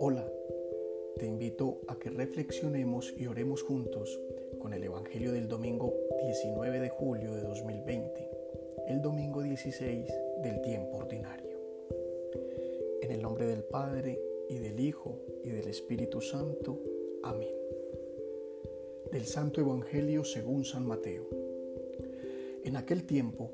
[0.00, 0.26] Hola,
[1.18, 4.20] te invito a que reflexionemos y oremos juntos
[4.58, 8.30] con el Evangelio del domingo 19 de julio de 2020,
[8.88, 10.06] el domingo 16
[10.42, 11.56] del tiempo ordinario.
[13.02, 14.18] En el nombre del Padre,
[14.48, 16.80] y del Hijo, y del Espíritu Santo.
[17.22, 17.54] Amén.
[19.12, 21.28] Del Santo Evangelio según San Mateo.
[22.64, 23.52] En aquel tiempo,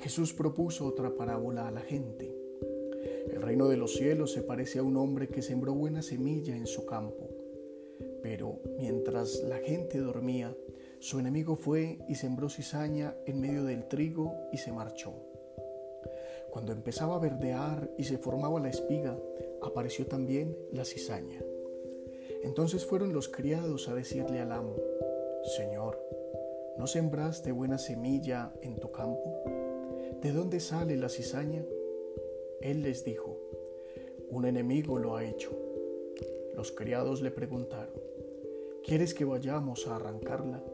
[0.00, 2.34] Jesús propuso otra parábola a la gente.
[3.30, 6.66] El reino de los cielos se parece a un hombre que sembró buena semilla en
[6.66, 7.28] su campo.
[8.22, 10.54] Pero mientras la gente dormía,
[11.00, 15.14] su enemigo fue y sembró cizaña en medio del trigo y se marchó.
[16.50, 19.16] Cuando empezaba a verdear y se formaba la espiga,
[19.62, 21.42] apareció también la cizaña.
[22.42, 24.76] Entonces fueron los criados a decirle al amo,
[25.56, 26.00] Señor,
[26.76, 29.42] ¿no sembraste buena semilla en tu campo?
[30.22, 31.64] ¿De dónde sale la cizaña?
[32.60, 33.38] Él les dijo,
[34.30, 35.56] un enemigo lo ha hecho.
[36.56, 37.94] Los criados le preguntaron,
[38.84, 40.64] ¿quieres que vayamos a arrancarla?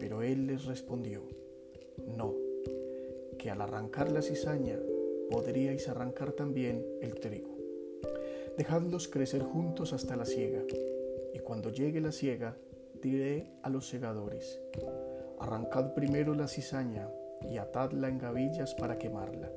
[0.00, 1.22] Pero él les respondió,
[2.16, 2.34] no,
[3.38, 4.76] que al arrancar la cizaña
[5.30, 7.56] podríais arrancar también el trigo.
[8.56, 10.64] Dejadlos crecer juntos hasta la siega,
[11.32, 12.56] y cuando llegue la siega,
[13.00, 14.60] diré a los segadores,
[15.38, 17.08] arrancad primero la cizaña
[17.42, 19.50] y atadla en gavillas para quemarla,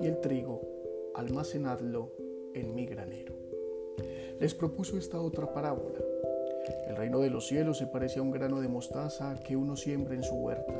[0.00, 0.60] y el trigo
[1.14, 2.12] almacenadlo
[2.54, 3.34] en mi granero.
[4.40, 5.98] Les propuso esta otra parábola.
[6.88, 10.14] El reino de los cielos se parece a un grano de mostaza que uno siembra
[10.14, 10.74] en su huerta.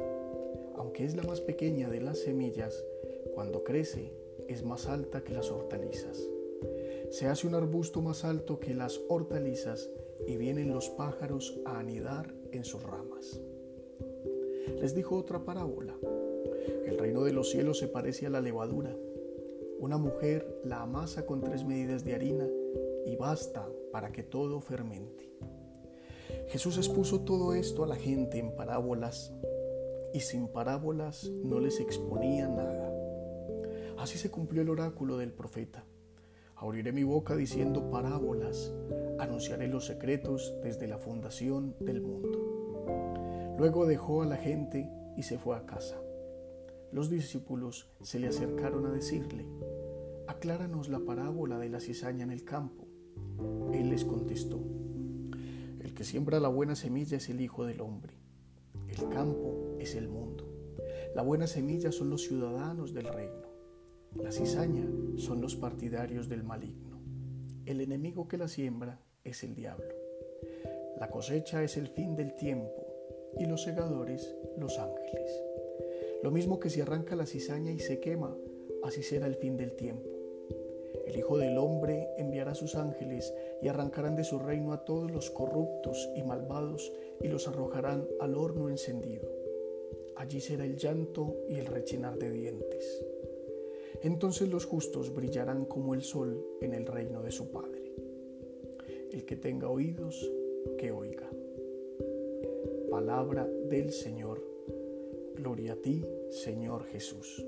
[0.77, 2.83] Aunque es la más pequeña de las semillas,
[3.35, 4.13] cuando crece
[4.49, 6.29] es más alta que las hortalizas
[7.13, 9.91] se hace un arbusto más alto que las hortalizas
[10.27, 13.39] y vienen los pájaros a anidar en sus ramas.
[14.81, 15.95] Les dijo otra parábola.
[16.87, 18.95] El reino de los cielos se parece a la levadura.
[19.79, 22.47] Una mujer la amasa con tres medidas de harina
[23.05, 25.31] y basta para que todo fermente.
[26.49, 29.33] Jesús expuso todo esto a la gente en parábolas
[30.13, 32.93] y sin parábolas no les exponía nada.
[33.99, 35.85] Así se cumplió el oráculo del profeta.
[36.57, 38.73] Abriré mi boca diciendo parábolas,
[39.19, 43.55] anunciaré los secretos desde la fundación del mundo.
[43.59, 46.01] Luego dejó a la gente y se fue a casa.
[46.93, 49.47] Los discípulos se le acercaron a decirle,
[50.27, 52.87] acláranos la parábola de la cizaña en el campo.
[53.73, 54.61] Él les contestó,
[55.81, 58.19] el que siembra la buena semilla es el Hijo del Hombre.
[58.89, 60.47] El campo es el mundo.
[61.15, 63.49] La buena semilla son los ciudadanos del reino.
[64.23, 64.87] La cizaña
[65.17, 67.01] son los partidarios del maligno.
[67.65, 69.95] El enemigo que la siembra es el diablo.
[71.01, 72.87] La cosecha es el fin del tiempo
[73.39, 75.52] y los segadores los ángeles.
[76.23, 78.37] Lo mismo que si arranca la cizaña y se quema,
[78.83, 80.09] así será el fin del tiempo.
[81.07, 85.31] El Hijo del Hombre enviará sus ángeles y arrancarán de su reino a todos los
[85.31, 89.29] corruptos y malvados y los arrojarán al horno encendido.
[90.17, 93.05] Allí será el llanto y el rechinar de dientes.
[94.03, 97.93] Entonces los justos brillarán como el sol en el reino de su Padre.
[99.11, 100.31] El que tenga oídos,
[100.79, 101.29] que oiga.
[102.91, 104.52] Palabra del Señor.
[105.43, 107.45] Gloria a ti, Señor Jesús.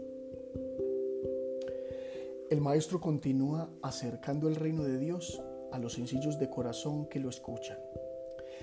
[2.50, 5.40] El Maestro continúa acercando el reino de Dios
[5.70, 7.78] a los sencillos de corazón que lo escuchan.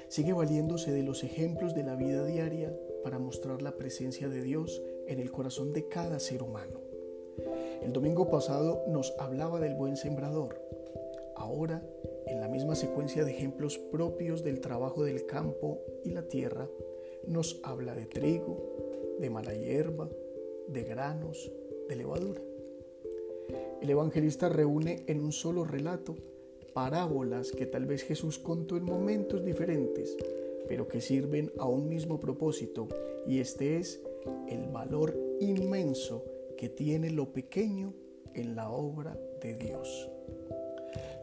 [0.10, 4.82] Sigue valiéndose de los ejemplos de la vida diaria para mostrar la presencia de Dios
[5.08, 6.82] en el corazón de cada ser humano.
[7.82, 10.62] El domingo pasado nos hablaba del buen sembrador.
[11.38, 11.82] Ahora,
[12.28, 16.68] en la misma secuencia de ejemplos propios del trabajo del campo y la tierra,
[17.28, 18.82] nos habla de trigo,
[19.22, 20.10] de mala hierba,
[20.68, 21.52] de granos,
[21.88, 22.42] de levadura.
[23.82, 26.16] El evangelista reúne en un solo relato
[26.74, 30.18] parábolas que tal vez Jesús contó en momentos diferentes,
[30.68, 32.88] pero que sirven a un mismo propósito,
[33.28, 34.02] y este es
[34.48, 36.24] el valor inmenso
[36.58, 37.94] que tiene lo pequeño
[38.34, 40.10] en la obra de Dios.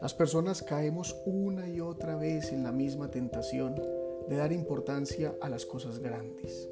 [0.01, 3.75] Las personas caemos una y otra vez en la misma tentación
[4.27, 6.69] de dar importancia a las cosas grandes,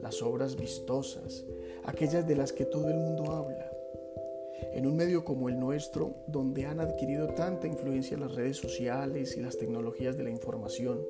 [0.00, 1.44] las obras vistosas,
[1.84, 3.70] aquellas de las que todo el mundo habla.
[4.72, 9.40] En un medio como el nuestro, donde han adquirido tanta influencia las redes sociales y
[9.40, 11.00] las tecnologías de la información,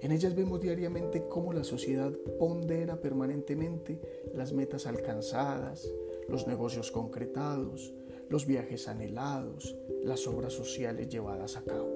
[0.00, 4.00] en ellas vemos diariamente cómo la sociedad pondera permanentemente
[4.34, 5.88] las metas alcanzadas,
[6.28, 7.94] los negocios concretados,
[8.28, 11.90] los viajes anhelados, las obras sociales llevadas a cabo.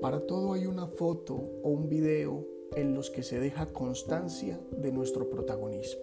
[0.00, 4.92] Para todo hay una foto o un video en los que se deja constancia de
[4.92, 6.02] nuestro protagonismo.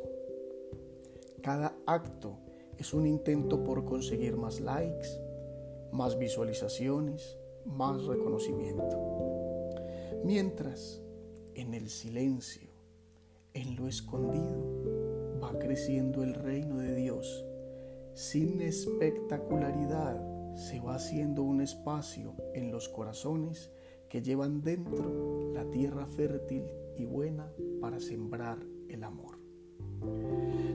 [1.42, 2.38] Cada acto
[2.78, 5.10] es un intento por conseguir más likes,
[5.92, 8.98] más visualizaciones, más reconocimiento.
[10.24, 11.02] Mientras,
[11.56, 12.70] en el silencio,
[13.54, 17.46] en lo escondido, va creciendo el reino de Dios.
[18.14, 20.22] Sin espectacularidad,
[20.56, 23.72] se va haciendo un espacio en los corazones
[24.12, 26.66] que llevan dentro la tierra fértil
[26.98, 27.50] y buena
[27.80, 28.60] para sembrar
[28.90, 29.40] el amor.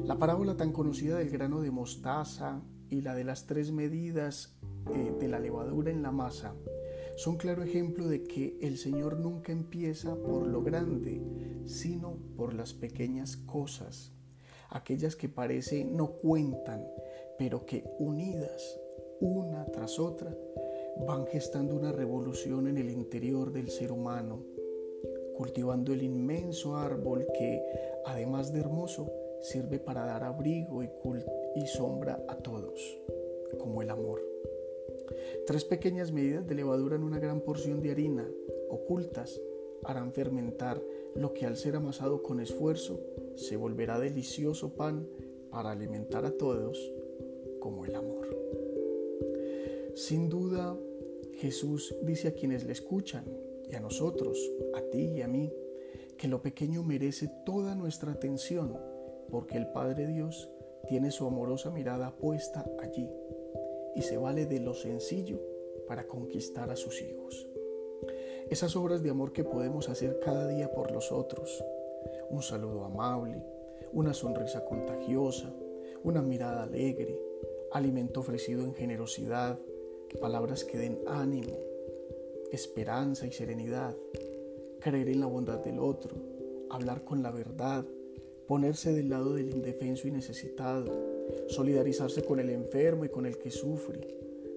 [0.05, 4.59] La parábola tan conocida del grano de mostaza y la de las tres medidas
[4.91, 6.55] eh, de la levadura en la masa
[7.17, 11.23] son claro ejemplo de que el Señor nunca empieza por lo grande,
[11.67, 14.15] sino por las pequeñas cosas,
[14.71, 16.87] aquellas que parece no cuentan,
[17.38, 18.81] pero que unidas
[19.21, 20.35] una tras otra
[21.06, 24.44] van gestando una revolución en el interior del ser humano,
[25.37, 27.62] cultivando el inmenso árbol que,
[28.04, 29.10] además de hermoso,
[29.43, 30.88] sirve para dar abrigo y,
[31.54, 32.98] y sombra a todos,
[33.58, 34.22] como el amor.
[35.46, 38.28] Tres pequeñas medidas de levadura en una gran porción de harina,
[38.70, 39.40] ocultas,
[39.84, 40.82] harán fermentar
[41.14, 43.00] lo que al ser amasado con esfuerzo
[43.37, 45.06] se volverá delicioso pan
[45.50, 46.92] para alimentar a todos
[47.60, 48.26] como el amor.
[49.94, 50.76] Sin duda,
[51.37, 53.25] Jesús dice a quienes le escuchan
[53.71, 54.38] y a nosotros,
[54.75, 55.53] a ti y a mí,
[56.17, 58.79] que lo pequeño merece toda nuestra atención
[59.31, 60.50] porque el Padre Dios
[60.88, 63.11] tiene su amorosa mirada puesta allí
[63.94, 65.41] y se vale de lo sencillo
[65.87, 67.47] para conquistar a sus hijos.
[68.49, 71.62] Esas obras de amor que podemos hacer cada día por los otros,
[72.31, 73.43] un saludo amable,
[73.93, 75.53] una sonrisa contagiosa,
[76.03, 77.21] una mirada alegre,
[77.73, 79.59] alimento ofrecido en generosidad,
[80.16, 81.56] palabras que den ánimo,
[82.52, 83.96] esperanza y serenidad,
[84.80, 86.16] creer en la bondad del otro,
[86.70, 87.84] hablar con la verdad,
[88.46, 90.92] ponerse del lado del indefenso y necesitado,
[91.48, 94.00] solidarizarse con el enfermo y con el que sufre,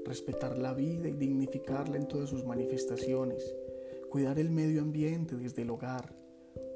[0.05, 3.55] respetar la vida y dignificarla en todas sus manifestaciones,
[4.09, 6.13] cuidar el medio ambiente desde el hogar,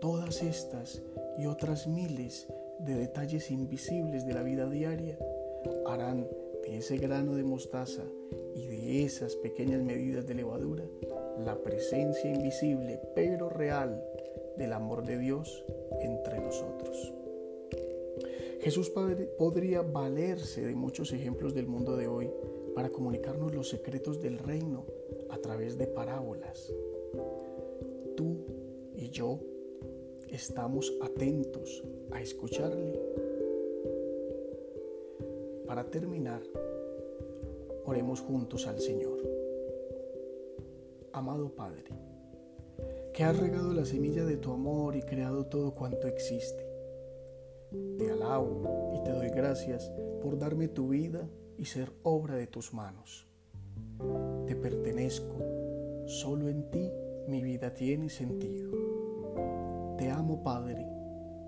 [0.02, 1.02] todas estas
[1.38, 2.48] y otras miles
[2.80, 5.18] de detalles invisibles de la vida diaria
[5.86, 6.28] harán
[6.64, 8.04] de ese grano de mostaza
[8.56, 10.84] y de esas pequeñas medidas de levadura
[11.44, 14.04] la presencia invisible pero real
[14.58, 15.66] del amor de Dios
[16.02, 17.14] entre nosotros.
[18.62, 18.92] Jesús
[19.38, 22.32] podría valerse de muchos ejemplos del mundo de hoy
[22.74, 24.86] para comunicarnos los secretos del reino
[25.30, 26.72] a través de parábolas.
[28.16, 28.46] Tú
[28.96, 29.40] y yo
[30.30, 33.23] estamos atentos a escucharle.
[35.68, 36.42] Para terminar,
[37.86, 39.18] oremos juntos al Señor.
[41.14, 41.86] Amado Padre,
[43.14, 46.68] que has regado la semilla de tu amor y creado todo cuanto existe.
[47.98, 51.28] Te alabo y te doy gracias por darme tu vida
[51.58, 53.28] y ser obra de tus manos.
[54.46, 55.38] Te pertenezco,
[56.06, 56.92] solo en ti
[57.28, 58.72] mi vida tiene sentido.
[59.98, 60.86] Te amo Padre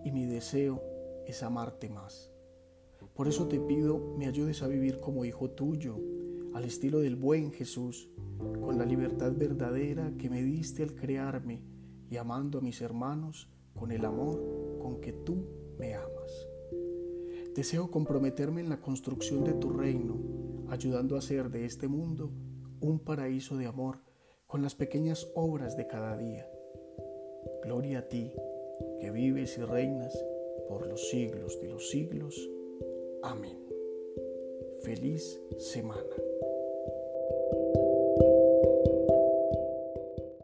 [0.04, 0.82] y mi deseo
[1.26, 2.35] es amarte más.
[3.16, 5.98] Por eso te pido me ayudes a vivir como hijo tuyo,
[6.54, 11.64] al estilo del buen Jesús, con la libertad verdadera que me diste al crearme
[12.10, 15.48] y amando a mis hermanos con el amor con que tú
[15.78, 16.48] me amas.
[17.56, 20.18] Deseo comprometerme en la construcción de tu reino,
[20.68, 22.32] ayudando a hacer de este mundo
[22.82, 24.00] un paraíso de amor
[24.46, 26.50] con las pequeñas obras de cada día.
[27.64, 28.32] Gloria a ti,
[29.00, 30.14] que vives y reinas
[30.68, 32.50] por los siglos de los siglos.
[33.26, 33.58] Amén.
[34.84, 36.35] Feliz semana.